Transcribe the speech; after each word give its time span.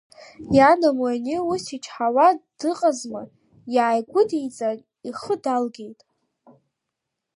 Ианаму, 0.57 1.05
ани 1.13 1.37
ус 1.51 1.65
ичҳауа 1.75 2.27
дыҟазма, 2.59 3.23
иааигәыдиҵан, 3.75 4.77
ихы 5.09 5.35
далгеит. 5.43 5.99